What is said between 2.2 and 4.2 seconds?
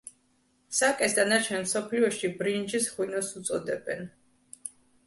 ბრინჯის ღვინოს უწოდებენ.